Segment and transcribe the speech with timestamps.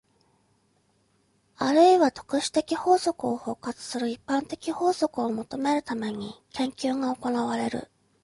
[1.57, 7.91] あるいは特殊的法則を包括する一般的法則を求めるために、研究が行われる。